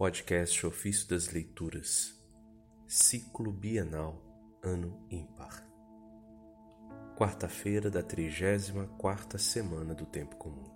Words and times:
Podcast 0.00 0.66
Ofício 0.66 1.06
das 1.10 1.28
Leituras, 1.28 2.18
Ciclo 2.86 3.52
Bienal, 3.52 4.16
Ano 4.62 4.98
Ímpar. 5.10 5.62
Quarta-feira 7.18 7.90
da 7.90 8.02
34 8.02 9.38
semana 9.38 9.94
do 9.94 10.06
Tempo 10.06 10.36
Comum. 10.36 10.70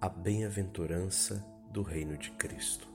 A 0.00 0.08
Bem-aventurança 0.08 1.46
do 1.70 1.82
Reino 1.82 2.18
de 2.18 2.32
Cristo. 2.32 2.88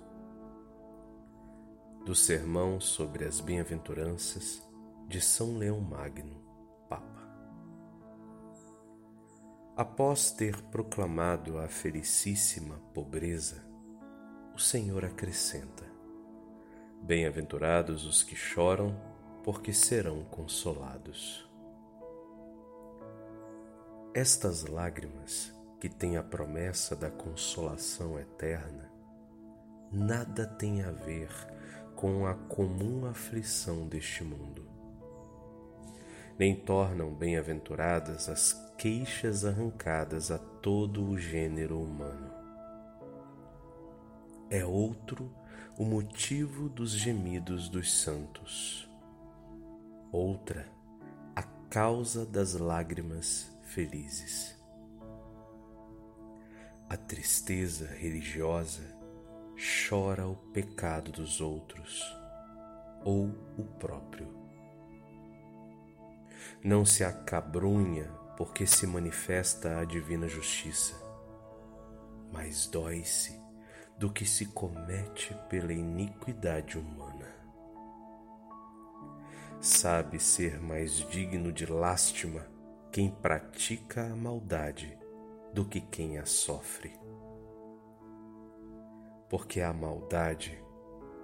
Do 2.05 2.14
Sermão 2.14 2.82
sobre 2.82 3.23
as 3.23 3.39
Bem-aventuranças 3.39 4.62
de 5.07 5.21
São 5.21 5.57
Leão 5.57 5.80
Magno, 5.80 6.43
Papa. 6.89 7.34
Após 9.78 10.32
ter 10.32 10.62
proclamado 10.64 11.57
a 11.57 11.70
felicíssima 11.70 12.75
pobreza, 12.93 13.70
Senhor 14.62 15.04
acrescenta: 15.04 15.83
Bem-aventurados 17.02 18.06
os 18.06 18.24
que 18.24 18.36
choram, 18.36 18.96
porque 19.43 19.74
serão 19.74 20.24
consolados. 20.24 21.50
Estas 24.14 24.66
lágrimas, 24.66 25.54
que 25.79 25.89
têm 25.89 26.16
a 26.16 26.24
promessa 26.24 26.96
da 26.96 27.10
consolação 27.10 28.19
eterna, 28.19 28.92
nada 29.92 30.46
têm 30.46 30.83
a 30.83 30.91
ver 30.91 31.30
com 31.96 32.25
a 32.28 32.36
comum 32.36 33.05
aflição 33.05 33.88
deste 33.88 34.23
mundo 34.23 34.72
nem 36.41 36.55
tornam 36.55 37.14
bem-aventuradas 37.14 38.28
as 38.28 38.53
queixas 38.75 39.45
arrancadas 39.45 40.31
a 40.31 40.39
todo 40.39 41.08
o 41.08 41.16
gênero 41.16 41.80
humano. 41.80 42.30
É 44.53 44.66
outro 44.66 45.33
o 45.78 45.86
motivo 45.86 46.67
dos 46.67 46.91
gemidos 46.91 47.69
dos 47.69 48.02
santos, 48.02 48.85
outra 50.11 50.69
a 51.33 51.41
causa 51.69 52.25
das 52.25 52.55
lágrimas 52.55 53.49
felizes. 53.63 54.61
A 56.89 56.97
tristeza 56.97 57.88
religiosa 57.88 58.83
chora 59.88 60.27
o 60.27 60.35
pecado 60.35 61.13
dos 61.13 61.39
outros 61.39 62.03
ou 63.05 63.29
o 63.57 63.63
próprio 63.79 64.27
não 66.61 66.85
se 66.85 67.05
acabrunha 67.05 68.11
porque 68.35 68.67
se 68.67 68.85
manifesta 68.85 69.79
a 69.79 69.85
divina 69.85 70.27
justiça, 70.27 70.94
mas 72.33 72.67
dói-se 72.67 73.41
do 74.02 74.11
que 74.11 74.25
se 74.25 74.47
comete 74.47 75.35
pela 75.47 75.71
iniquidade 75.71 76.75
humana. 76.80 77.27
Sabe 79.61 80.19
ser 80.19 80.59
mais 80.59 81.07
digno 81.11 81.53
de 81.53 81.67
lástima 81.67 82.47
quem 82.91 83.11
pratica 83.11 84.11
a 84.11 84.16
maldade 84.16 84.97
do 85.53 85.63
que 85.63 85.79
quem 85.79 86.17
a 86.17 86.25
sofre. 86.25 86.91
Porque 89.29 89.61
a 89.61 89.72
maldade 89.72 90.59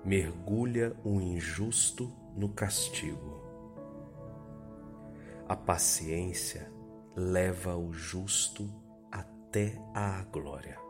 mergulha 0.06 0.96
o 1.04 1.20
injusto 1.20 2.14
no 2.36 2.50
castigo 2.50 3.48
a 5.50 5.56
paciência 5.56 6.70
leva 7.16 7.78
o 7.78 7.94
justo 7.94 8.70
até 9.10 9.82
à 9.94 10.22
glória. 10.24 10.87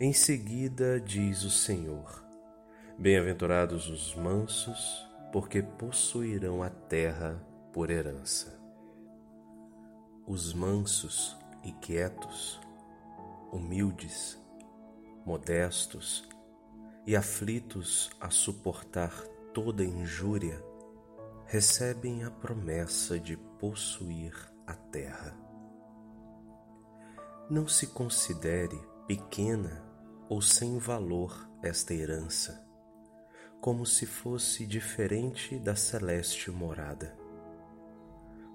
Em 0.00 0.12
seguida 0.12 1.00
diz 1.00 1.42
o 1.42 1.50
Senhor: 1.50 2.24
Bem-aventurados 2.98 3.88
os 3.88 4.14
mansos, 4.14 5.06
porque 5.32 5.62
possuirão 5.62 6.62
a 6.62 6.70
terra 6.70 7.40
por 7.72 7.90
herança. 7.90 8.58
Os 10.26 10.52
mansos 10.52 11.36
e 11.62 11.72
quietos, 11.72 12.60
humildes, 13.52 14.38
modestos 15.24 16.28
e 17.06 17.16
aflitos 17.16 18.10
a 18.20 18.30
suportar 18.30 19.12
toda 19.52 19.84
injúria, 19.84 20.62
recebem 21.46 22.24
a 22.24 22.30
promessa 22.30 23.18
de 23.18 23.36
possuir 23.36 24.34
a 24.66 24.74
terra. 24.74 25.36
Não 27.50 27.66
se 27.66 27.86
considere 27.86 28.78
pequena 29.08 29.82
ou 30.28 30.42
sem 30.42 30.76
valor 30.76 31.48
esta 31.62 31.94
herança, 31.94 32.62
como 33.58 33.86
se 33.86 34.04
fosse 34.04 34.66
diferente 34.66 35.58
da 35.58 35.74
celeste 35.74 36.50
morada, 36.50 37.16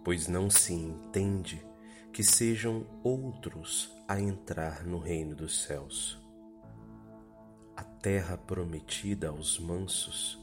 pois 0.04 0.28
não 0.28 0.52
se 0.52 0.72
entende 0.72 1.66
que 2.12 2.24
sejam 2.24 2.86
outros 3.04 3.92
a 4.08 4.20
entrar 4.22 4.86
no 4.86 5.00
reino 5.00 5.36
dos 5.36 5.64
céus. 5.64 6.24
A 7.76 7.84
terra 7.84 8.38
prometida 8.38 9.30
aos 9.30 9.58
mansos 9.58 10.40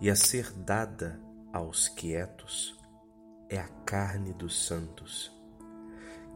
e 0.00 0.08
a 0.08 0.14
ser 0.14 0.52
dada 0.52 1.20
aos 1.52 1.88
quietos 1.88 2.78
é 3.48 3.58
a 3.58 3.66
carne 3.84 4.32
dos 4.32 4.64
santos, 4.64 5.36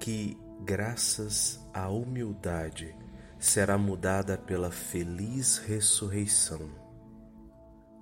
que, 0.01 0.37
graças 0.65 1.65
à 1.73 1.89
humildade, 1.89 3.04
será 3.45 3.77
mudada 3.77 4.39
pela 4.39 4.71
feliz 4.71 5.59
ressurreição 5.59 6.71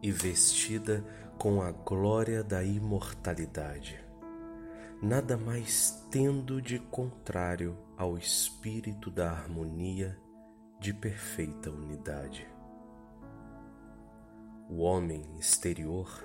e 0.00 0.12
vestida 0.12 1.04
com 1.36 1.60
a 1.60 1.72
glória 1.72 2.44
da 2.44 2.62
imortalidade, 2.62 3.98
nada 5.02 5.36
mais 5.36 6.06
tendo 6.12 6.62
de 6.62 6.78
contrário 6.78 7.76
ao 7.96 8.16
espírito 8.16 9.10
da 9.10 9.32
harmonia 9.32 10.16
de 10.78 10.94
perfeita 10.94 11.70
unidade. 11.70 12.46
O 14.70 14.82
homem 14.82 15.24
exterior 15.40 16.24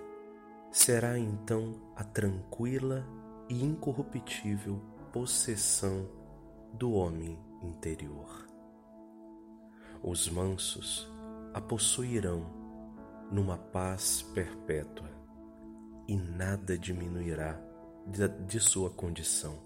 será 0.72 1.18
então 1.18 1.92
a 1.96 2.04
tranquila 2.04 3.04
e 3.50 3.66
incorruptível 3.66 4.80
possessão 5.12 6.08
do 6.72 6.92
homem 6.92 7.40
interior. 7.64 8.57
Os 10.04 10.30
mansos 10.30 11.12
a 11.54 11.60
possuirão 11.60 12.46
numa 13.32 13.58
paz 13.58 14.22
perpétua 14.34 15.10
e 16.08 16.16
nada 16.16 16.78
diminuirá 16.78 17.60
de 18.48 18.60
sua 18.60 18.90
condição 18.90 19.58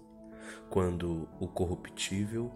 quando 0.68 1.28
o 1.38 1.46
corruptível 1.46 2.50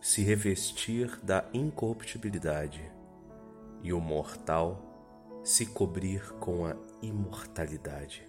se 0.00 0.22
revestir 0.22 1.18
da 1.22 1.44
incorruptibilidade 1.52 2.90
e 3.82 3.92
o 3.92 4.00
mortal 4.00 5.40
se 5.42 5.66
cobrir 5.66 6.32
com 6.34 6.66
a 6.66 6.76
imortalidade. 7.00 8.28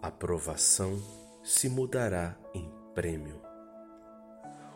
A 0.00 0.10
provação 0.10 0.98
se 1.42 1.68
mudará 1.68 2.36
em 2.52 2.68
prêmio. 2.94 3.40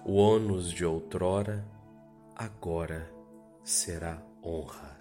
O 0.04 0.14
ônus 0.14 0.70
de 0.70 0.84
outrora 0.84 1.66
agora 2.38 3.10
será 3.64 4.22
honra. 4.40 4.97